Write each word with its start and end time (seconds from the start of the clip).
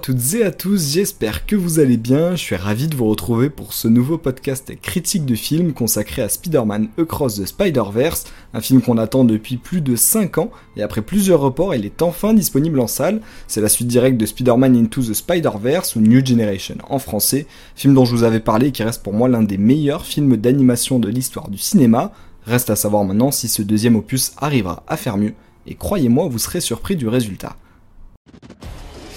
toutes 0.00 0.34
et 0.34 0.44
à 0.44 0.50
tous, 0.50 0.92
j'espère 0.92 1.44
que 1.44 1.54
vous 1.54 1.78
allez 1.78 1.98
bien, 1.98 2.30
je 2.30 2.40
suis 2.40 2.56
ravi 2.56 2.88
de 2.88 2.96
vous 2.96 3.08
retrouver 3.08 3.50
pour 3.50 3.74
ce 3.74 3.86
nouveau 3.86 4.16
podcast 4.16 4.72
critique 4.80 5.26
de 5.26 5.34
film 5.34 5.74
consacré 5.74 6.22
à 6.22 6.30
Spider-Man 6.30 6.88
Across 6.96 7.36
the 7.36 7.44
Spider-Verse, 7.44 8.24
un 8.54 8.62
film 8.62 8.80
qu'on 8.80 8.96
attend 8.96 9.24
depuis 9.24 9.58
plus 9.58 9.82
de 9.82 9.96
5 9.96 10.38
ans, 10.38 10.50
et 10.76 10.82
après 10.82 11.02
plusieurs 11.02 11.40
reports, 11.40 11.74
il 11.74 11.84
est 11.84 12.00
enfin 12.00 12.32
disponible 12.32 12.80
en 12.80 12.86
salle. 12.86 13.20
C'est 13.46 13.60
la 13.60 13.68
suite 13.68 13.88
directe 13.88 14.16
de 14.16 14.24
Spider-Man 14.24 14.74
Into 14.74 15.02
the 15.02 15.12
Spider-Verse 15.12 15.96
ou 15.96 16.00
New 16.00 16.24
Generation 16.24 16.76
en 16.88 16.98
français, 16.98 17.46
film 17.74 17.92
dont 17.92 18.06
je 18.06 18.16
vous 18.16 18.24
avais 18.24 18.40
parlé 18.40 18.68
et 18.68 18.72
qui 18.72 18.82
reste 18.82 19.02
pour 19.02 19.12
moi 19.12 19.28
l'un 19.28 19.42
des 19.42 19.58
meilleurs 19.58 20.06
films 20.06 20.38
d'animation 20.38 20.98
de 20.98 21.08
l'histoire 21.08 21.50
du 21.50 21.58
cinéma. 21.58 22.12
Reste 22.46 22.70
à 22.70 22.76
savoir 22.76 23.04
maintenant 23.04 23.30
si 23.30 23.48
ce 23.48 23.60
deuxième 23.60 23.96
opus 23.96 24.32
arrivera 24.38 24.82
à 24.88 24.96
faire 24.96 25.18
mieux, 25.18 25.34
et 25.66 25.74
croyez-moi, 25.74 26.26
vous 26.28 26.38
serez 26.38 26.62
surpris 26.62 26.96
du 26.96 27.06
résultat. 27.06 27.54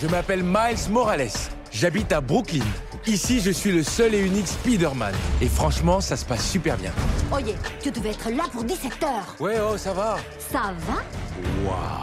Je 0.04 0.10
m'appelle 0.10 0.44
Miles 0.44 0.92
Morales. 0.92 1.30
J'habite 1.72 2.12
à 2.12 2.20
Brooklyn. 2.20 2.66
Ici, 3.08 3.40
je 3.40 3.52
suis 3.52 3.72
le 3.72 3.84
seul 3.84 4.14
et 4.14 4.20
unique 4.20 4.48
Spider-Man. 4.48 5.14
Et 5.42 5.48
franchement, 5.48 6.02
ça 6.02 6.18
se 6.18 6.26
passe 6.26 6.46
super 6.46 6.76
bien. 6.76 6.92
Oye, 7.32 7.56
tu 7.82 7.90
devais 7.90 8.10
être 8.10 8.30
là 8.30 8.44
pour 8.52 8.66
17 8.66 9.02
heures. 9.02 9.36
Ouais, 9.40 9.56
oh, 9.66 9.78
ça 9.78 9.94
va. 9.94 10.18
Ça 10.52 10.74
va 10.86 11.02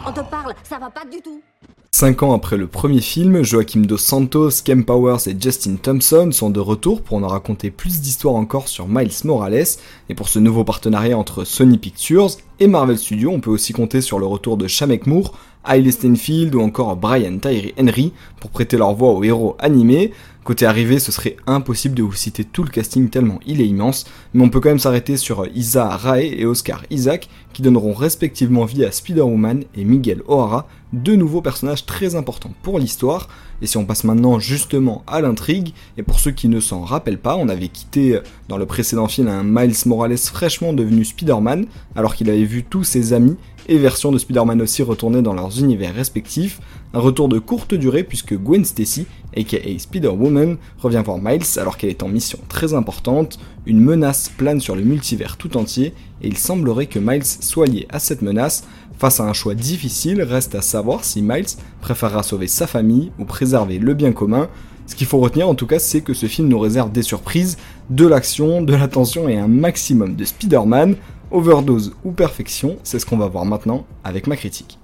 On 0.07 0.11
te 0.11 0.21
parle, 0.21 0.55
ça 0.63 0.79
va 0.79 0.89
pas 0.89 1.05
du 1.05 1.21
tout. 1.21 1.43
Cinq 1.91 2.23
ans 2.23 2.33
après 2.33 2.57
le 2.57 2.65
premier 2.65 3.01
film, 3.01 3.43
Joaquim 3.43 3.81
Dos 3.81 3.97
Santos, 3.97 4.49
Kem 4.65 4.83
Powers 4.83 5.27
et 5.27 5.35
Justin 5.39 5.75
Thompson 5.75 6.31
sont 6.31 6.49
de 6.49 6.59
retour 6.59 7.03
pour 7.03 7.19
nous 7.19 7.27
raconter 7.27 7.69
plus 7.69 8.01
d'histoires 8.01 8.33
encore 8.33 8.69
sur 8.69 8.87
Miles 8.87 9.11
Morales, 9.25 9.65
et 10.09 10.15
pour 10.15 10.27
ce 10.27 10.39
nouveau 10.39 10.63
partenariat 10.63 11.15
entre 11.15 11.43
Sony 11.43 11.77
Pictures 11.77 12.31
et 12.61 12.67
Marvel 12.67 12.99
Studios, 12.99 13.31
on 13.31 13.39
peut 13.39 13.49
aussi 13.49 13.73
compter 13.73 14.01
sur 14.01 14.19
le 14.19 14.27
retour 14.27 14.55
de 14.55 14.67
Shamek 14.67 15.07
Moore, 15.07 15.33
Hailey 15.67 15.89
Steinfeld 15.89 16.53
ou 16.53 16.61
encore 16.61 16.95
Brian 16.95 17.39
Tyree 17.39 17.73
Henry 17.79 18.13
pour 18.39 18.51
prêter 18.51 18.77
leur 18.77 18.93
voix 18.93 19.13
aux 19.13 19.23
héros 19.23 19.55
animés. 19.57 20.11
Côté 20.43 20.65
arrivé, 20.65 20.97
ce 20.97 21.11
serait 21.11 21.37
impossible 21.45 21.93
de 21.93 22.01
vous 22.01 22.13
citer 22.13 22.43
tout 22.43 22.63
le 22.63 22.69
casting 22.69 23.09
tellement 23.09 23.39
il 23.45 23.61
est 23.61 23.67
immense, 23.67 24.05
mais 24.33 24.43
on 24.43 24.49
peut 24.49 24.59
quand 24.59 24.69
même 24.69 24.79
s'arrêter 24.79 25.17
sur 25.17 25.45
Isa 25.53 25.87
Rae 25.87 26.23
et 26.23 26.45
Oscar 26.45 26.83
Isaac 26.89 27.29
qui 27.53 27.61
donneront 27.61 27.93
respectivement 27.93 28.65
vie 28.65 28.83
à 28.83 28.91
Spider-Woman 28.91 29.65
et 29.75 29.83
Miguel 29.83 30.23
O'Hara, 30.27 30.67
deux 30.93 31.15
nouveaux 31.15 31.41
personnages 31.41 31.85
très 31.85 32.15
importants 32.15 32.53
pour 32.63 32.79
l'histoire. 32.79 33.29
Et 33.61 33.67
si 33.67 33.77
on 33.77 33.85
passe 33.85 34.03
maintenant 34.03 34.39
justement 34.39 35.03
à 35.05 35.21
l'intrigue, 35.21 35.73
et 35.97 36.03
pour 36.03 36.19
ceux 36.19 36.31
qui 36.31 36.47
ne 36.47 36.59
s'en 36.59 36.81
rappellent 36.81 37.19
pas, 37.19 37.35
on 37.35 37.47
avait 37.47 37.67
quitté 37.67 38.19
dans 38.49 38.57
le 38.57 38.65
précédent 38.65 39.07
film 39.07 39.27
un 39.27 39.43
Miles 39.43 39.75
Morales 39.85 40.17
fraîchement 40.17 40.73
devenu 40.73 41.05
Spider-Man, 41.05 41.67
alors 41.95 42.15
qu'il 42.15 42.29
avait 42.29 42.45
vu 42.51 42.63
tous 42.63 42.83
ses 42.83 43.13
amis 43.13 43.37
et 43.67 43.77
versions 43.77 44.11
de 44.11 44.17
Spider-Man 44.17 44.61
aussi 44.61 44.83
retourner 44.83 45.21
dans 45.21 45.33
leurs 45.33 45.59
univers 45.59 45.93
respectifs. 45.93 46.59
Un 46.93 46.99
retour 46.99 47.29
de 47.29 47.39
courte 47.39 47.73
durée 47.73 48.03
puisque 48.03 48.35
Gwen 48.37 48.65
Stacy, 48.65 49.05
aka 49.35 49.57
Spider-Woman, 49.77 50.57
revient 50.77 51.01
voir 51.05 51.19
Miles 51.19 51.45
alors 51.57 51.77
qu'elle 51.77 51.89
est 51.89 52.03
en 52.03 52.09
mission 52.09 52.39
très 52.49 52.73
importante. 52.73 53.39
Une 53.65 53.79
menace 53.79 54.29
plane 54.29 54.59
sur 54.59 54.75
le 54.75 54.81
multivers 54.81 55.37
tout 55.37 55.55
entier 55.57 55.93
et 56.21 56.27
il 56.27 56.37
semblerait 56.37 56.87
que 56.87 56.99
Miles 56.99 57.25
soit 57.25 57.67
lié 57.67 57.87
à 57.89 57.99
cette 57.99 58.21
menace. 58.21 58.65
Face 58.97 59.19
à 59.19 59.23
un 59.23 59.33
choix 59.33 59.55
difficile, 59.55 60.21
reste 60.21 60.53
à 60.53 60.61
savoir 60.61 61.03
si 61.05 61.21
Miles 61.21 61.57
préférera 61.79 62.23
sauver 62.23 62.47
sa 62.47 62.67
famille 62.67 63.11
ou 63.17 63.25
préserver 63.25 63.79
le 63.79 63.93
bien 63.93 64.11
commun. 64.11 64.49
Ce 64.85 64.95
qu'il 64.95 65.07
faut 65.07 65.19
retenir 65.19 65.47
en 65.47 65.55
tout 65.55 65.67
cas, 65.67 65.79
c'est 65.79 66.01
que 66.01 66.13
ce 66.13 66.25
film 66.25 66.49
nous 66.49 66.59
réserve 66.59 66.91
des 66.91 67.01
surprises, 67.01 67.57
de 67.89 68.05
l'action, 68.05 68.61
de 68.61 68.75
l'attention 68.75 69.29
et 69.29 69.37
un 69.37 69.47
maximum 69.47 70.15
de 70.15 70.25
Spider-Man. 70.25 70.97
Overdose 71.31 71.95
ou 72.03 72.11
perfection, 72.11 72.77
c'est 72.83 72.99
ce 72.99 73.05
qu'on 73.05 73.17
va 73.17 73.27
voir 73.27 73.45
maintenant 73.45 73.85
avec 74.03 74.27
ma 74.27 74.35
critique. 74.35 74.77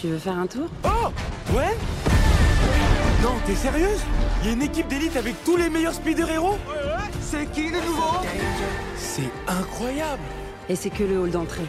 Tu 0.00 0.08
veux 0.08 0.18
faire 0.18 0.38
un 0.38 0.46
tour? 0.46 0.68
Oh! 0.84 1.08
Ouais! 1.52 1.76
Non, 3.22 3.32
t'es 3.46 3.54
sérieuse? 3.54 4.00
Il 4.42 4.48
y 4.48 4.50
a 4.50 4.52
une 4.52 4.62
équipe 4.62 4.86
d'élite 4.86 5.16
avec 5.16 5.42
tous 5.44 5.56
les 5.56 5.70
meilleurs 5.70 5.94
Spider-Héros 5.94 6.58
C'est 7.20 7.50
qui 7.50 7.70
le 7.70 7.80
nouveau? 7.80 8.20
C'est 8.96 9.30
incroyable! 9.48 10.22
Et 10.68 10.76
c'est 10.76 10.90
que 10.90 11.04
le 11.04 11.18
hall 11.18 11.30
d'entrée. 11.30 11.66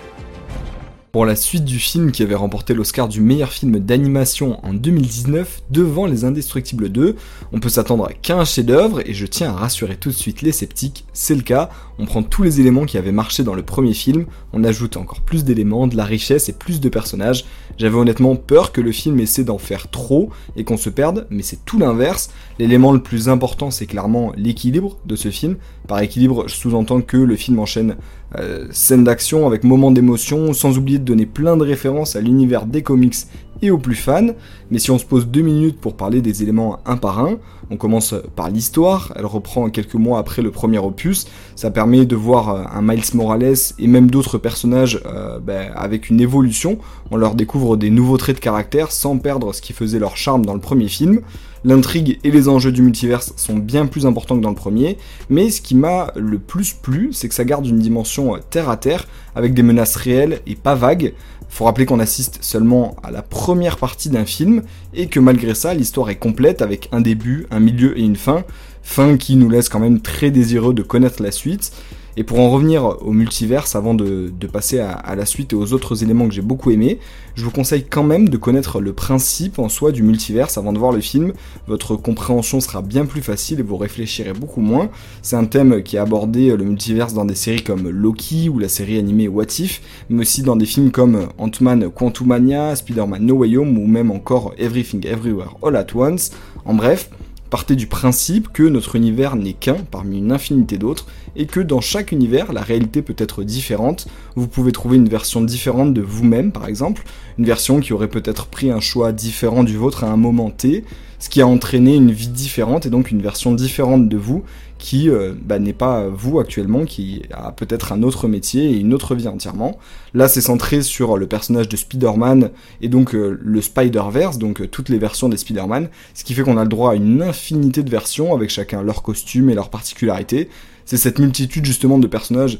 Pour 1.15 1.25
la 1.25 1.37
suite 1.37 1.63
du 1.63 1.79
film 1.79 2.11
qui 2.11 2.23
avait 2.23 2.35
remporté 2.35 2.73
l'Oscar 2.73 3.07
du 3.07 3.21
meilleur 3.21 3.53
film 3.53 3.79
d'animation 3.79 4.59
en 4.65 4.73
2019 4.73 5.61
devant 5.69 6.07
Les 6.07 6.25
Indestructibles 6.25 6.89
2. 6.89 7.15
On 7.53 7.61
peut 7.61 7.69
s'attendre 7.69 8.09
qu'à 8.21 8.37
un 8.37 8.43
chef-d'œuvre 8.43 8.99
et 9.07 9.13
je 9.13 9.25
tiens 9.25 9.51
à 9.51 9.55
rassurer 9.55 9.95
tout 9.95 10.09
de 10.09 10.13
suite 10.13 10.41
les 10.41 10.51
sceptiques, 10.51 11.05
c'est 11.13 11.35
le 11.35 11.41
cas. 11.41 11.69
On 11.99 12.05
prend 12.05 12.21
tous 12.21 12.43
les 12.43 12.59
éléments 12.59 12.83
qui 12.83 12.97
avaient 12.97 13.13
marché 13.13 13.43
dans 13.43 13.53
le 13.53 13.63
premier 13.63 13.93
film, 13.93 14.25
on 14.51 14.65
ajoute 14.65 14.97
encore 14.97 15.21
plus 15.21 15.45
d'éléments, 15.45 15.87
de 15.87 15.95
la 15.95 16.03
richesse 16.03 16.49
et 16.49 16.53
plus 16.53 16.81
de 16.81 16.89
personnages. 16.89 17.45
J'avais 17.77 17.95
honnêtement 17.95 18.35
peur 18.35 18.73
que 18.73 18.81
le 18.81 18.91
film 18.91 19.17
essaie 19.21 19.45
d'en 19.45 19.57
faire 19.57 19.89
trop 19.89 20.31
et 20.57 20.65
qu'on 20.65 20.75
se 20.75 20.89
perde, 20.89 21.27
mais 21.29 21.43
c'est 21.43 21.63
tout 21.63 21.79
l'inverse. 21.79 22.29
L'élément 22.59 22.91
le 22.91 23.01
plus 23.01 23.29
important, 23.29 23.71
c'est 23.71 23.85
clairement 23.85 24.33
l'équilibre 24.35 24.97
de 25.05 25.15
ce 25.15 25.31
film. 25.31 25.55
Par 25.87 25.99
équilibre, 25.99 26.47
je 26.47 26.55
sous-entends 26.55 27.01
que 27.01 27.17
le 27.17 27.35
film 27.35 27.59
enchaîne 27.59 27.95
euh, 28.37 28.67
scènes 28.71 29.03
d'action 29.03 29.45
avec 29.47 29.63
moments 29.63 29.91
d'émotion, 29.91 30.53
sans 30.53 30.77
oublier 30.77 30.99
de 30.99 31.03
donner 31.03 31.25
plein 31.25 31.57
de 31.57 31.63
références 31.63 32.15
à 32.15 32.21
l'univers 32.21 32.65
des 32.65 32.81
comics 32.81 33.15
et 33.61 33.71
aux 33.71 33.77
plus 33.77 33.95
fans. 33.95 34.27
Mais 34.71 34.79
si 34.79 34.91
on 34.91 34.97
se 34.97 35.05
pose 35.05 35.27
deux 35.27 35.41
minutes 35.41 35.79
pour 35.79 35.95
parler 35.95 36.21
des 36.21 36.43
éléments 36.43 36.79
un 36.85 36.97
par 36.97 37.19
un, 37.19 37.37
on 37.71 37.77
commence 37.77 38.13
par 38.35 38.49
l'histoire, 38.49 39.13
elle 39.15 39.25
reprend 39.25 39.69
quelques 39.69 39.95
mois 39.95 40.19
après 40.19 40.41
le 40.41 40.51
premier 40.51 40.77
opus, 40.77 41.25
ça 41.55 41.71
permet 41.71 42.05
de 42.05 42.15
voir 42.15 42.49
euh, 42.49 42.63
un 42.71 42.81
Miles 42.81 43.03
Morales 43.13 43.55
et 43.79 43.87
même 43.87 44.09
d'autres 44.09 44.37
personnages 44.37 45.01
euh, 45.05 45.39
ben, 45.39 45.71
avec 45.75 46.09
une 46.09 46.21
évolution, 46.21 46.77
on 47.11 47.17
leur 47.17 47.35
découvre 47.35 47.77
des 47.77 47.89
nouveaux 47.89 48.17
traits 48.17 48.37
de 48.37 48.41
caractère 48.41 48.91
sans 48.91 49.17
perdre 49.17 49.53
ce 49.53 49.61
qui 49.61 49.73
faisait 49.73 49.99
leur 49.99 50.17
charme 50.17 50.45
dans 50.45 50.53
le 50.53 50.59
premier 50.59 50.87
film. 50.87 51.21
L'intrigue 51.63 52.19
et 52.23 52.29
les 52.29 52.47
enjeux 52.47 52.71
du 52.71 52.83
multiverse 52.83 53.33
sont 53.37 53.55
bien 53.55 53.87
plus 53.87 54.05
importants 54.05 54.37
que 54.37 54.43
dans 54.43 54.49
le 54.49 54.55
premier, 54.55 54.99
mais 55.31 55.49
ce 55.49 55.61
qui 55.61 55.73
m'a 55.73 56.11
le 56.15 56.37
plus 56.37 56.73
plu, 56.73 57.09
c'est 57.11 57.27
que 57.27 57.33
ça 57.33 57.43
garde 57.43 57.65
une 57.65 57.79
dimension 57.79 58.35
euh, 58.35 58.39
terre 58.51 58.69
à 58.69 58.77
terre, 58.77 59.07
avec 59.33 59.55
des 59.55 59.63
menaces 59.63 59.95
réelles 59.95 60.41
et 60.45 60.55
pas 60.55 60.75
vagues. 60.75 61.13
Faut 61.49 61.65
rappeler 61.65 61.85
qu'on 61.85 61.99
assiste 61.99 62.39
seulement 62.41 62.95
à 63.03 63.11
la 63.11 63.21
première 63.21 63.77
partie 63.77 64.09
d'un 64.09 64.25
film, 64.25 64.63
et 64.93 65.07
que 65.07 65.19
malgré 65.19 65.55
ça, 65.55 65.73
l'histoire 65.73 66.09
est 66.09 66.17
complète 66.17 66.61
avec 66.61 66.89
un 66.91 67.01
début, 67.01 67.47
un 67.51 67.59
milieu 67.59 67.97
et 67.97 68.03
une 68.03 68.15
fin, 68.15 68.43
fin 68.83 69.17
qui 69.17 69.35
nous 69.35 69.49
laisse 69.49 69.69
quand 69.69 69.79
même 69.79 70.01
très 70.01 70.31
désireux 70.31 70.73
de 70.73 70.83
connaître 70.83 71.21
la 71.21 71.31
suite. 71.31 71.71
Et 72.17 72.23
pour 72.23 72.39
en 72.39 72.49
revenir 72.49 72.97
au 73.01 73.11
multiverse, 73.11 73.75
avant 73.75 73.93
de, 73.93 74.31
passer 74.51 74.79
à, 74.79 75.15
la 75.15 75.25
suite 75.25 75.51
et 75.51 75.55
aux 75.55 75.73
autres 75.73 76.03
éléments 76.03 76.27
que 76.27 76.33
j'ai 76.33 76.41
beaucoup 76.41 76.71
aimés, 76.71 76.99
je 77.35 77.43
vous 77.43 77.51
conseille 77.51 77.83
quand 77.83 78.03
même 78.03 78.29
de 78.29 78.37
connaître 78.37 78.79
le 78.79 78.93
principe 78.93 79.59
en 79.59 79.67
soi 79.67 79.91
du 79.91 80.01
multiverse 80.01 80.57
avant 80.57 80.71
de 80.71 80.77
voir 80.77 80.93
le 80.93 81.01
film. 81.01 81.33
Votre 81.67 81.97
compréhension 81.97 82.61
sera 82.61 82.81
bien 82.81 83.05
plus 83.05 83.21
facile 83.21 83.59
et 83.59 83.63
vous 83.63 83.75
réfléchirez 83.75 84.31
beaucoup 84.31 84.61
moins. 84.61 84.89
C'est 85.21 85.35
un 85.35 85.43
thème 85.43 85.83
qui 85.83 85.97
a 85.97 86.03
abordé 86.03 86.55
le 86.55 86.63
multiverse 86.63 87.13
dans 87.13 87.25
des 87.25 87.35
séries 87.35 87.63
comme 87.63 87.89
Loki 87.89 88.47
ou 88.47 88.59
la 88.59 88.69
série 88.69 88.97
animée 88.97 89.27
What 89.27 89.59
If, 89.59 89.81
mais 90.09 90.21
aussi 90.21 90.41
dans 90.41 90.55
des 90.55 90.65
films 90.65 90.91
comme 90.91 91.27
Ant-Man 91.37 91.89
Quantumania, 91.89 92.77
Spider-Man 92.77 93.25
No 93.25 93.35
Way 93.35 93.57
Home 93.57 93.77
ou 93.77 93.87
même 93.87 94.11
encore 94.11 94.53
Everything 94.57 95.05
Everywhere 95.05 95.57
All 95.61 95.75
at 95.75 95.87
Once. 95.93 96.31
En 96.63 96.73
bref, 96.75 97.09
partez 97.49 97.75
du 97.75 97.87
principe 97.87 98.51
que 98.51 98.63
notre 98.63 98.95
univers 98.95 99.35
n'est 99.35 99.53
qu'un 99.53 99.77
parmi 99.91 100.17
une 100.17 100.31
infinité 100.31 100.77
d'autres, 100.77 101.07
et 101.35 101.45
que 101.45 101.59
dans 101.59 101.81
chaque 101.81 102.11
univers, 102.11 102.53
la 102.53 102.61
réalité 102.61 103.01
peut 103.01 103.15
être 103.17 103.43
différente. 103.43 104.07
Vous 104.35 104.47
pouvez 104.47 104.71
trouver 104.71 104.97
une 104.97 105.09
version 105.09 105.41
différente 105.41 105.93
de 105.93 106.01
vous-même, 106.01 106.51
par 106.51 106.67
exemple, 106.67 107.03
une 107.37 107.45
version 107.45 107.79
qui 107.79 107.93
aurait 107.93 108.07
peut-être 108.07 108.47
pris 108.47 108.71
un 108.71 108.79
choix 108.79 109.11
différent 109.11 109.63
du 109.63 109.77
vôtre 109.77 110.03
à 110.03 110.07
un 110.07 110.17
moment 110.17 110.49
T, 110.49 110.85
ce 111.19 111.29
qui 111.29 111.41
a 111.41 111.47
entraîné 111.47 111.95
une 111.95 112.11
vie 112.11 112.27
différente 112.27 112.85
et 112.85 112.89
donc 112.89 113.11
une 113.11 113.21
version 113.21 113.53
différente 113.53 114.09
de 114.09 114.17
vous 114.17 114.43
qui 114.85 115.09
euh, 115.09 115.33
bah, 115.41 115.57
n'est 115.57 115.73
pas 115.73 116.07
vous 116.09 116.39
actuellement, 116.39 116.85
qui 116.85 117.23
a 117.33 117.51
peut-être 117.51 117.91
un 117.91 118.03
autre 118.03 118.27
métier 118.27 118.65
et 118.65 118.77
une 118.77 118.93
autre 118.93 119.15
vie 119.15 119.27
entièrement. 119.27 119.79
Là, 120.13 120.27
c'est 120.27 120.41
centré 120.41 120.83
sur 120.83 121.17
le 121.17 121.25
personnage 121.25 121.67
de 121.67 121.75
Spider-Man 121.75 122.51
et 122.81 122.87
donc 122.87 123.15
euh, 123.15 123.35
le 123.41 123.61
Spider-Verse, 123.61 124.37
donc 124.37 124.61
euh, 124.61 124.67
toutes 124.67 124.89
les 124.89 124.99
versions 124.99 125.27
des 125.27 125.37
Spider-Man, 125.37 125.89
ce 126.13 126.23
qui 126.23 126.35
fait 126.35 126.43
qu'on 126.43 126.57
a 126.57 126.61
le 126.61 126.69
droit 126.69 126.91
à 126.91 126.95
une 126.95 127.23
infinité 127.23 127.81
de 127.81 127.89
versions 127.89 128.35
avec 128.35 128.51
chacun 128.51 128.83
leur 128.83 129.01
costume 129.01 129.49
et 129.49 129.55
leurs 129.55 129.71
particularités. 129.71 130.49
C'est 130.87 130.97
cette 130.97 131.17
multitude 131.17 131.65
justement 131.65 131.97
de 131.97 132.05
personnages 132.05 132.59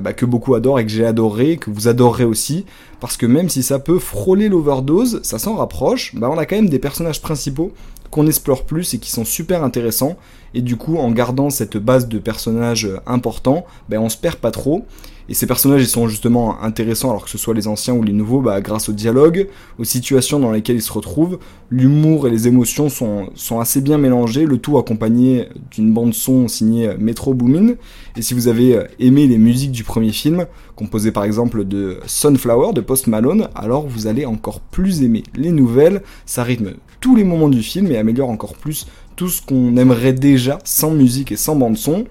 bah, 0.00 0.14
que 0.14 0.24
beaucoup 0.24 0.54
adorent 0.54 0.80
et 0.80 0.86
que 0.86 0.90
j'ai 0.90 1.04
adoré, 1.04 1.58
que 1.58 1.68
vous 1.68 1.88
adorerez 1.88 2.24
aussi, 2.24 2.64
parce 3.00 3.18
que 3.18 3.26
même 3.26 3.50
si 3.50 3.62
ça 3.62 3.78
peut 3.78 3.98
frôler 3.98 4.48
l'overdose, 4.48 5.20
ça 5.22 5.38
s'en 5.38 5.56
rapproche, 5.56 6.14
bah, 6.14 6.30
on 6.32 6.38
a 6.38 6.46
quand 6.46 6.56
même 6.56 6.70
des 6.70 6.78
personnages 6.78 7.20
principaux 7.20 7.72
qu'on 8.10 8.26
explore 8.26 8.64
plus 8.64 8.94
et 8.94 8.98
qui 8.98 9.10
sont 9.10 9.24
super 9.24 9.62
intéressants. 9.64 10.16
Et 10.54 10.62
du 10.62 10.76
coup, 10.76 10.96
en 10.96 11.10
gardant 11.10 11.50
cette 11.50 11.76
base 11.76 12.08
de 12.08 12.18
personnages 12.18 12.88
importants, 13.06 13.66
ben 13.88 14.00
on 14.00 14.08
se 14.08 14.16
perd 14.16 14.36
pas 14.36 14.50
trop. 14.50 14.86
Et 15.28 15.34
ces 15.34 15.46
personnages, 15.46 15.82
ils 15.82 15.88
sont 15.88 16.06
justement 16.06 16.62
intéressants, 16.62 17.10
alors 17.10 17.24
que 17.24 17.30
ce 17.30 17.38
soit 17.38 17.54
les 17.54 17.66
anciens 17.66 17.94
ou 17.94 18.02
les 18.02 18.12
nouveaux, 18.12 18.40
bah, 18.40 18.60
grâce 18.60 18.88
au 18.88 18.92
dialogue, 18.92 19.48
aux 19.78 19.84
situations 19.84 20.38
dans 20.38 20.52
lesquelles 20.52 20.76
ils 20.76 20.82
se 20.82 20.92
retrouvent. 20.92 21.38
L'humour 21.68 22.28
et 22.28 22.30
les 22.30 22.46
émotions 22.46 22.88
sont, 22.88 23.30
sont 23.34 23.58
assez 23.58 23.80
bien 23.80 23.98
mélangés, 23.98 24.46
le 24.46 24.58
tout 24.58 24.78
accompagné 24.78 25.48
d'une 25.72 25.92
bande-son 25.92 26.46
signée 26.46 26.92
Metro 26.98 27.34
Boomin. 27.34 27.74
Et 28.16 28.22
si 28.22 28.34
vous 28.34 28.46
avez 28.46 28.78
aimé 29.00 29.26
les 29.26 29.38
musiques 29.38 29.72
du 29.72 29.82
premier 29.82 30.12
film, 30.12 30.46
composées 30.76 31.10
par 31.10 31.24
exemple 31.24 31.64
de 31.64 31.98
Sunflower 32.06 32.72
de 32.74 32.80
Post 32.80 33.08
Malone, 33.08 33.48
alors 33.54 33.86
vous 33.86 34.06
allez 34.06 34.26
encore 34.26 34.60
plus 34.60 35.02
aimer 35.02 35.24
les 35.34 35.50
nouvelles. 35.50 36.02
Ça 36.26 36.44
rythme 36.44 36.74
tous 37.00 37.16
les 37.16 37.24
moments 37.24 37.48
du 37.48 37.62
film 37.62 37.90
et 37.90 37.96
améliore 37.96 38.30
encore 38.30 38.54
plus 38.54 38.86
tout 39.16 39.28
ce 39.28 39.42
qu'on 39.42 39.76
aimerait 39.76 40.12
déjà 40.12 40.58
sans 40.64 40.90
musique 40.90 41.32
et 41.32 41.36
sans 41.36 41.56
bande-son. 41.56 42.04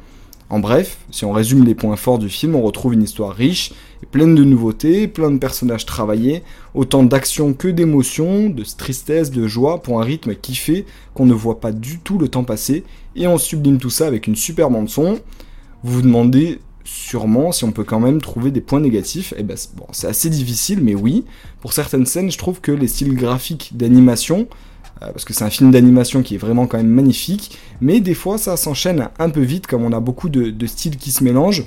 En 0.50 0.60
bref, 0.60 0.98
si 1.10 1.26
on 1.26 1.32
résume 1.32 1.64
les 1.64 1.74
points 1.74 1.96
forts 1.96 2.20
du 2.20 2.30
film, 2.30 2.56
on 2.56 2.62
retrouve 2.62 2.94
une 2.94 3.02
histoire 3.02 3.34
riche 3.34 3.74
et 4.04 4.06
pleine 4.06 4.36
de 4.36 4.44
nouveautés, 4.44 5.08
plein 5.08 5.32
de 5.32 5.40
personnages 5.40 5.88
travaillés, 5.88 6.44
autant 6.76 7.04
d'action 7.04 7.54
que 7.54 7.68
d'émotions, 7.68 8.50
de 8.50 8.64
tristesse, 8.78 9.32
de 9.32 9.48
joie, 9.48 9.82
pour 9.82 10.00
un 10.00 10.04
rythme 10.04 10.36
qui 10.36 10.54
fait 10.54 10.86
qu'on 11.16 11.26
ne 11.26 11.34
voit 11.34 11.60
pas 11.60 11.72
du 11.72 11.98
tout 12.00 12.20
le 12.20 12.28
temps 12.28 12.44
passer, 12.44 12.84
et 13.16 13.28
on 13.28 13.40
sublime 13.40 13.80
tout 13.80 13.90
ça 13.90 14.06
avec 14.06 14.28
une 14.28 14.36
super 14.36 14.70
bande 14.70 14.90
son. 14.90 15.20
Vous 15.84 15.94
vous 15.94 16.02
demandez 16.04 16.60
sûrement 16.86 17.52
si 17.52 17.66
on 17.66 17.72
peut 17.72 17.84
quand 17.84 18.00
même 18.00 18.22
trouver 18.22 18.52
des 18.52 18.62
points 18.62 18.80
négatifs. 18.80 19.34
Et 19.34 19.38
eh 19.40 19.44
ben 19.44 19.58
bon, 19.76 19.88
c'est 19.92 20.08
assez 20.08 20.30
difficile, 20.30 20.80
mais 20.82 20.96
oui. 20.96 21.26
Pour 21.60 21.74
certaines 21.74 22.06
scènes, 22.06 22.32
je 22.32 22.38
trouve 22.38 22.62
que 22.62 22.72
les 22.72 22.88
styles 22.88 23.16
graphiques 23.16 23.76
d'animation 23.76 24.48
euh, 25.02 25.12
parce 25.12 25.26
que 25.26 25.34
c'est 25.34 25.44
un 25.44 25.50
film 25.50 25.72
d'animation 25.72 26.22
qui 26.22 26.36
est 26.36 26.38
vraiment 26.38 26.68
quand 26.68 26.78
même 26.78 26.88
magnifique, 26.88 27.58
mais 27.82 28.00
des 28.00 28.14
fois 28.14 28.38
ça 28.38 28.56
s'enchaîne 28.56 29.10
un 29.20 29.30
peu 29.30 29.42
vite, 29.42 29.68
comme 29.68 29.84
on 29.84 29.92
a 29.92 30.00
beaucoup 30.00 30.30
de, 30.30 30.68
styles 30.68 30.96
qui 30.96 31.12
se 31.12 31.24
mélangent, 31.24 31.66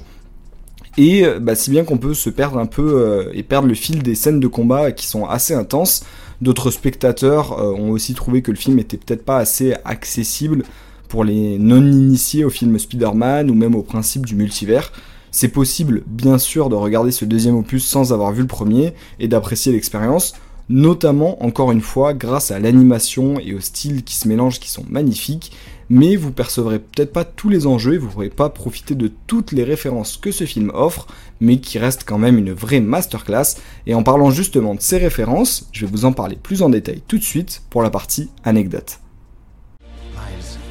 et 0.97 1.26
euh, 1.26 1.38
bah, 1.38 1.55
si 1.55 1.70
bien 1.70 1.85
qu'on 1.85 1.99
peut 1.99 2.15
se 2.15 2.31
perdre 2.31 2.59
un 2.59 2.67
peu 2.67 3.03
euh, 3.03 3.31
et 3.35 3.43
perdre 3.43 3.69
le 3.69 3.75
fil 3.75 4.03
des 4.03 4.15
scènes 4.15 4.41
de 4.41 4.47
combat 4.47 4.93
qui 4.93 5.06
sont 5.06 5.26
assez 5.26 5.55
intenses. 5.55 6.05
D'autres 6.41 6.70
spectateurs 6.70 7.59
ont 7.59 7.91
aussi 7.91 8.15
trouvé 8.15 8.43
que 8.43 8.53
le 8.53 8.56
film 8.56 8.79
était 8.79 8.97
peut-être 8.97 9.25
pas 9.25 9.38
assez 9.38 9.75
accessible 9.85 10.62
pour 11.08 11.25
les 11.25 11.58
non-initiés 11.58 12.44
au 12.44 12.50
film 12.50 12.78
Spider-Man 12.78 13.50
ou 13.50 13.55
même 13.55 13.75
au 13.75 13.82
principe 13.82 14.26
du 14.26 14.34
multivers. 14.34 14.93
C'est 15.31 15.49
possible, 15.49 16.02
bien 16.06 16.38
sûr, 16.38 16.69
de 16.69 16.75
regarder 16.75 17.10
ce 17.10 17.25
deuxième 17.25 17.56
opus 17.56 17.84
sans 17.84 18.12
avoir 18.12 18.32
vu 18.32 18.43
le 18.43 18.49
premier 18.49 18.94
et 19.19 19.28
d'apprécier 19.28 19.72
l'expérience 19.72 20.34
notamment 20.69 21.43
encore 21.43 21.72
une 21.72 21.81
fois 21.81 22.14
grâce 22.14 22.50
à 22.50 22.58
l'animation 22.58 23.38
et 23.40 23.55
au 23.55 23.60
style 23.60 24.05
qui 24.05 24.14
se 24.14 24.28
mélangent 24.28 24.60
qui 24.60 24.70
sont 24.70 24.84
magnifiques, 24.88 25.52
mais 25.88 26.16
vous 26.16 26.32
percevrez 26.32 26.78
peut-être 26.78 27.12
pas 27.12 27.25
tous 27.25 27.49
les 27.49 27.66
enjeux 27.66 27.94
et 27.94 27.99
vous 27.99 28.08
pourrez 28.08 28.28
pas 28.28 28.50
profiter 28.50 28.94
de 28.94 29.10
toutes 29.26 29.52
les 29.52 29.64
références 29.64 30.19
que 30.19 30.31
ce 30.31 30.44
film 30.44 30.70
offre, 30.75 31.06
mais 31.40 31.58
qui 31.58 31.78
reste 31.78 32.05
quand 32.05 32.19
même 32.19 32.38
une 32.38 32.52
vraie 32.52 32.81
masterclass. 32.81 33.56
Et 33.87 33.94
en 33.94 34.02
parlant 34.02 34.31
justement 34.31 34.75
de 34.75 34.82
ces 34.82 34.99
références, 34.99 35.69
je 35.72 35.87
vais 35.87 35.93
vous 35.93 36.05
en 36.05 36.12
parler 36.12 36.37
plus 36.37 36.62
en 36.62 36.69
détail 36.69 37.02
tout 37.08 37.19
de 37.19 37.25
suite 37.25 37.62
pour 37.70 37.82
la 37.82 37.90
partie 37.90 38.28
anecdote. 38.44 39.00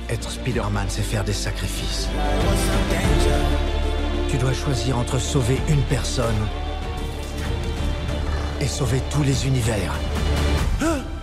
Être 0.09 0.31
Spider-Man, 0.31 0.85
c'est 0.87 1.01
faire 1.01 1.23
des 1.25 1.33
sacrifices. 1.33 2.07
Tu 4.29 4.37
dois 4.37 4.53
choisir 4.53 4.97
entre 4.97 5.19
sauver 5.19 5.57
une 5.67 5.81
personne 5.83 6.35
et 8.61 8.67
sauver 8.67 9.01
tous 9.11 9.23
les 9.23 9.47
univers. 9.47 9.93
Une 10.81 11.16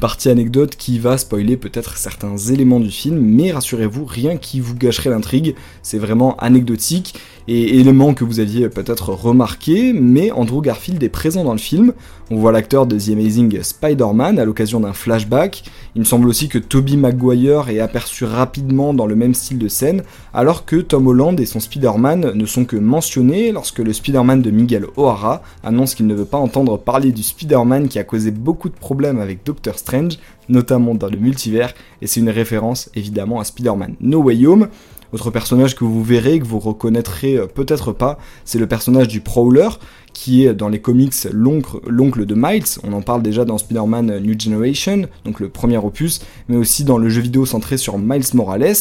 partie 0.00 0.28
anecdote 0.28 0.74
qui 0.76 0.98
va 0.98 1.18
spoiler 1.18 1.56
peut-être 1.56 1.96
certains 1.96 2.36
éléments 2.36 2.80
du 2.80 2.90
film, 2.90 3.18
mais 3.20 3.52
rassurez-vous, 3.52 4.04
rien 4.04 4.36
qui 4.36 4.58
vous 4.58 4.74
gâcherait 4.74 5.10
l'intrigue, 5.10 5.54
c'est 5.82 5.98
vraiment 5.98 6.36
anecdotique 6.38 7.14
et 7.46 7.78
élément 7.78 8.14
que 8.14 8.24
vous 8.24 8.40
aviez 8.40 8.68
peut-être 8.68 9.10
remarqué, 9.10 9.92
mais 9.92 10.30
Andrew 10.30 10.60
Garfield 10.62 11.02
est 11.02 11.08
présent 11.08 11.44
dans 11.44 11.52
le 11.52 11.58
film. 11.58 11.92
On 12.30 12.36
voit 12.36 12.52
l'acteur 12.52 12.86
de 12.86 12.96
The 12.96 13.08
Amazing 13.08 13.60
Spider-Man 13.60 14.38
à 14.38 14.44
l'occasion 14.44 14.78
d'un 14.78 14.92
flashback. 14.92 15.64
Il 15.96 16.00
me 16.00 16.04
semble 16.04 16.28
aussi 16.28 16.48
que 16.48 16.58
Tobey 16.58 16.96
Maguire 16.96 17.68
est 17.68 17.80
aperçu 17.80 18.24
rapidement 18.24 18.94
dans 18.94 19.06
le 19.06 19.16
même 19.16 19.34
style 19.34 19.58
de 19.58 19.66
scène, 19.66 20.04
alors 20.32 20.64
que 20.64 20.76
Tom 20.76 21.08
Holland 21.08 21.40
et 21.40 21.46
son 21.46 21.58
Spider-Man 21.58 22.32
ne 22.34 22.46
sont 22.46 22.64
que 22.64 22.76
mentionnés 22.76 23.50
lorsque 23.50 23.80
le 23.80 23.92
Spider-Man 23.92 24.42
de 24.42 24.50
Miguel 24.52 24.86
O'Hara 24.96 25.42
annonce 25.64 25.96
qu'il 25.96 26.06
ne 26.06 26.14
veut 26.14 26.24
pas 26.24 26.38
entendre 26.38 26.78
parler 26.78 27.10
du 27.10 27.24
Spider-Man 27.24 27.88
qui 27.88 27.98
a 27.98 28.04
causé 28.04 28.30
beaucoup 28.30 28.68
de 28.68 28.74
problèmes 28.74 29.18
avec 29.18 29.44
Doctor 29.44 29.76
Strange, 29.76 29.89
notamment 30.48 30.94
dans 30.94 31.08
le 31.08 31.16
multivers, 31.16 31.74
et 32.02 32.06
c'est 32.06 32.20
une 32.20 32.30
référence 32.30 32.90
évidemment 32.94 33.40
à 33.40 33.44
Spider-Man 33.44 33.96
No 34.00 34.22
Way 34.22 34.46
Home. 34.46 34.68
Autre 35.12 35.30
personnage 35.32 35.74
que 35.74 35.82
vous 35.82 36.04
verrez, 36.04 36.38
que 36.38 36.44
vous 36.44 36.60
reconnaîtrez 36.60 37.36
euh, 37.36 37.46
peut-être 37.46 37.92
pas, 37.92 38.18
c'est 38.44 38.60
le 38.60 38.68
personnage 38.68 39.08
du 39.08 39.20
Prowler, 39.20 39.68
qui 40.12 40.46
est 40.46 40.54
dans 40.54 40.68
les 40.68 40.80
comics 40.80 41.14
l'oncle 41.32 42.26
de 42.26 42.34
Miles. 42.36 42.64
On 42.84 42.92
en 42.92 43.00
parle 43.00 43.22
déjà 43.22 43.44
dans 43.44 43.58
Spider-Man 43.58 44.20
New 44.20 44.38
Generation, 44.38 45.08
donc 45.24 45.40
le 45.40 45.48
premier 45.48 45.78
opus, 45.78 46.20
mais 46.48 46.56
aussi 46.56 46.84
dans 46.84 46.98
le 46.98 47.08
jeu 47.08 47.22
vidéo 47.22 47.44
centré 47.44 47.76
sur 47.76 47.98
Miles 47.98 48.24
Morales. 48.34 48.74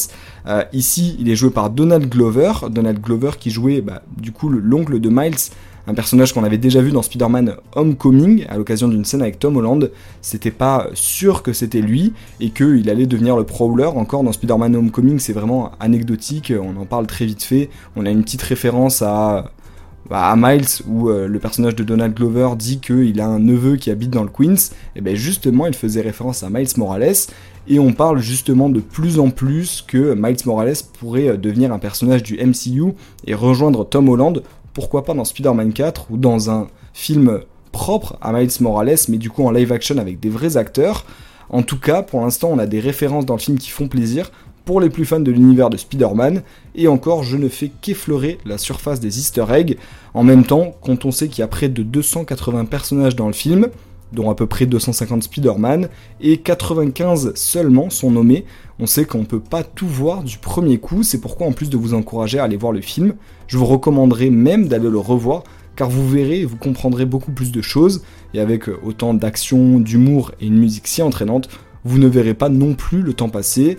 Euh, 0.48 0.64
ici, 0.74 1.16
il 1.20 1.30
est 1.30 1.36
joué 1.36 1.50
par 1.50 1.70
Donald 1.72 2.08
Glover. 2.08 2.52
Donald 2.70 3.00
Glover 3.00 3.32
qui 3.40 3.50
jouait 3.50 3.82
bah, 3.82 4.04
du 4.18 4.32
coup 4.32 4.50
l'oncle 4.50 5.00
de 5.00 5.10
Miles 5.10 5.52
un 5.88 5.94
personnage 5.94 6.34
qu'on 6.34 6.44
avait 6.44 6.58
déjà 6.58 6.82
vu 6.82 6.92
dans 6.92 7.02
Spider-Man 7.02 7.56
Homecoming 7.76 8.46
à 8.48 8.58
l'occasion 8.58 8.88
d'une 8.88 9.06
scène 9.06 9.22
avec 9.22 9.40
Tom 9.40 9.58
Holland. 9.58 9.92
C'était 10.22 10.52
pas 10.52 10.88
sûr 10.94 11.44
que 11.44 11.54
c'était 11.54 11.82
lui 11.82 12.14
et 12.40 12.50
qu'il 12.52 12.90
allait 12.90 13.08
devenir 13.08 13.38
le 13.38 13.44
Prowler. 13.44 13.86
Encore 13.86 14.24
dans 14.24 14.32
Spider-Man 14.32 14.76
Homecoming, 14.76 15.20
c'est 15.20 15.34
vraiment 15.34 15.72
anecdotique, 15.80 16.54
on 16.60 16.80
en 16.80 16.86
parle 16.86 17.08
très 17.08 17.26
vite 17.26 17.44
fait. 17.44 17.70
On 17.96 18.06
a 18.06 18.10
une 18.10 18.24
petite 18.24 18.42
référence 18.42 19.02
à 19.02 19.52
bah, 20.10 20.34
Miles 20.36 20.66
où 20.88 21.10
euh, 21.10 21.28
le 21.28 21.40
personnage 21.40 21.76
de 21.76 21.84
Donald 21.84 22.16
Glover 22.16 22.50
dit 22.58 22.80
qu'il 22.80 23.20
a 23.22 23.28
un 23.28 23.40
neveu 23.40 23.76
qui 23.76 23.92
habite 23.92 24.10
dans 24.10 24.24
le 24.24 24.30
Queens, 24.30 24.72
et 24.96 25.02
bien 25.02 25.14
justement 25.14 25.68
il 25.68 25.76
faisait 25.76 26.02
référence 26.02 26.42
à 26.44 26.50
Miles 26.50 26.70
Morales 26.78 27.14
et 27.68 27.78
on 27.78 27.94
parle 27.94 28.20
justement 28.20 28.70
de 28.70 28.80
plus 28.80 29.20
en 29.20 29.30
plus 29.30 29.84
que 29.88 30.16
Miles 30.16 30.38
Morales 30.46 30.74
pourrait 31.00 31.30
euh, 31.30 31.38
devenir 31.38 31.72
un 31.72 31.80
personnage 31.80 32.24
du 32.24 32.38
MCU 32.38 32.94
et 33.28 33.36
rejoindre 33.36 33.88
Tom 33.88 34.10
Holland 34.10 34.42
pourquoi 34.74 35.04
pas 35.04 35.14
dans 35.14 35.26
Spider-Man 35.26 35.74
4 35.74 36.08
ou 36.12 36.18
dans 36.18 36.50
un 36.50 36.68
film 36.94 37.42
propre 37.72 38.18
à 38.22 38.34
Miles 38.34 38.50
Morales, 38.62 38.98
mais 39.10 39.18
du 39.18 39.30
coup 39.30 39.46
en 39.46 39.52
live 39.52 39.72
action 39.72 39.98
avec 39.98 40.20
des 40.20 40.30
vrais 40.30 40.58
acteurs. 40.58 41.06
En 41.50 41.64
tout 41.64 41.80
cas, 41.80 42.04
pour 42.04 42.22
l'instant, 42.22 42.50
on 42.52 42.60
a 42.60 42.66
des 42.66 42.80
références 42.80 43.26
dans 43.26 43.36
le 43.36 43.40
film 43.40 43.58
qui 43.58 43.70
font 43.70 43.88
plaisir 43.88 44.32
pour 44.66 44.82
les 44.82 44.90
plus 44.92 45.06
fans 45.06 45.20
de 45.20 45.32
l'univers 45.32 45.72
de 45.72 45.78
Spider-Man, 45.78 46.44
et 46.76 46.88
encore, 46.88 47.24
je 47.24 47.38
ne 47.38 47.50
fais 47.50 47.72
qu'effleurer 47.82 48.38
la 48.46 48.60
surface 48.60 49.00
des 49.00 49.18
easter 49.18 49.46
eggs. 49.50 49.78
En 50.14 50.24
même 50.24 50.44
temps, 50.44 50.76
quand 50.82 51.06
on 51.06 51.12
sait 51.12 51.28
qu'il 51.28 51.40
y 51.40 51.44
a 51.44 51.48
près 51.48 51.70
de 51.70 51.82
280 51.82 52.66
personnages 52.66 53.16
dans 53.16 53.26
le 53.26 53.34
film, 53.34 53.70
dont 54.14 54.30
à 54.30 54.36
peu 54.36 54.48
près 54.48 54.66
250 54.66 55.24
Spider-Man, 55.24 55.90
et 56.22 56.38
95 56.38 57.34
seulement 57.36 57.90
sont 57.90 58.12
nommés. 58.12 58.46
On 58.80 58.86
sait 58.86 59.06
qu'on 59.06 59.20
ne 59.20 59.26
peut 59.26 59.40
pas 59.40 59.64
tout 59.64 59.88
voir 59.88 60.24
du 60.24 60.38
premier 60.38 60.78
coup, 60.78 61.04
c'est 61.04 61.22
pourquoi 61.22 61.48
en 61.48 61.52
plus 61.52 61.70
de 61.70 61.78
vous 61.78 61.94
encourager 61.94 62.40
à 62.40 62.44
aller 62.44 62.58
voir 62.58 62.72
le 62.72 62.82
film, 62.82 63.16
je 63.48 63.58
vous 63.58 63.66
recommanderais 63.66 64.30
même 64.30 64.68
d'aller 64.68 64.90
le 64.90 65.00
revoir, 65.00 65.44
car 65.76 65.90
vous 65.90 66.08
verrez 66.08 66.42
et 66.42 66.46
vous 66.46 66.58
comprendrez 66.58 67.06
beaucoup 67.06 67.32
plus 67.32 67.52
de 67.52 67.62
choses, 67.62 68.04
et 68.34 68.40
avec 68.40 68.68
autant 68.84 69.14
d'action, 69.14 69.80
d'humour 69.80 70.32
et 70.42 70.48
une 70.48 70.58
musique 70.58 70.88
si 70.88 71.02
entraînante, 71.02 71.50
vous 71.86 71.98
ne 71.98 72.08
verrez 72.08 72.34
pas 72.34 72.50
non 72.50 72.74
plus 72.74 73.02
le 73.02 73.14
temps 73.14 73.30
passer, 73.30 73.78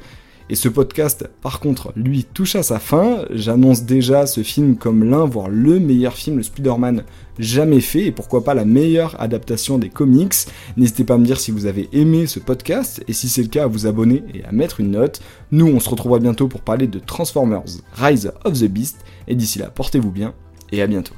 et 0.50 0.56
ce 0.56 0.68
podcast, 0.68 1.30
par 1.42 1.60
contre, 1.60 1.92
lui, 1.94 2.24
touche 2.24 2.56
à 2.56 2.64
sa 2.64 2.80
fin. 2.80 3.24
J'annonce 3.30 3.84
déjà 3.84 4.26
ce 4.26 4.42
film 4.42 4.74
comme 4.74 5.04
l'un, 5.04 5.24
voire 5.24 5.48
le 5.48 5.78
meilleur 5.78 6.14
film 6.14 6.38
de 6.38 6.42
Spider-Man 6.42 7.04
jamais 7.38 7.80
fait, 7.80 8.06
et 8.06 8.10
pourquoi 8.10 8.42
pas 8.42 8.52
la 8.52 8.64
meilleure 8.64 9.14
adaptation 9.20 9.78
des 9.78 9.90
comics. 9.90 10.34
N'hésitez 10.76 11.04
pas 11.04 11.14
à 11.14 11.18
me 11.18 11.24
dire 11.24 11.38
si 11.38 11.52
vous 11.52 11.66
avez 11.66 11.88
aimé 11.92 12.26
ce 12.26 12.40
podcast, 12.40 13.00
et 13.06 13.12
si 13.12 13.28
c'est 13.28 13.42
le 13.42 13.48
cas, 13.48 13.62
à 13.62 13.68
vous 13.68 13.86
abonner 13.86 14.24
et 14.34 14.44
à 14.44 14.50
mettre 14.50 14.80
une 14.80 14.90
note. 14.90 15.20
Nous, 15.52 15.68
on 15.68 15.78
se 15.78 15.88
retrouvera 15.88 16.18
bientôt 16.18 16.48
pour 16.48 16.62
parler 16.62 16.88
de 16.88 16.98
Transformers 16.98 17.62
Rise 17.94 18.32
of 18.44 18.58
the 18.58 18.66
Beast, 18.66 19.04
et 19.28 19.36
d'ici 19.36 19.60
là, 19.60 19.70
portez-vous 19.70 20.10
bien, 20.10 20.34
et 20.72 20.82
à 20.82 20.88
bientôt. 20.88 21.14